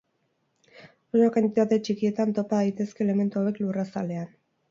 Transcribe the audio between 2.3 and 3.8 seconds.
topa daitezke elementu hauek